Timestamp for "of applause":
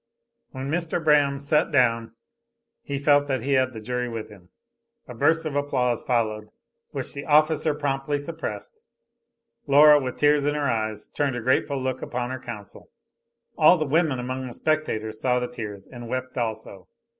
5.45-6.01